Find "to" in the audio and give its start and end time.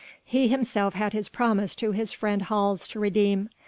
1.75-1.91, 2.87-2.99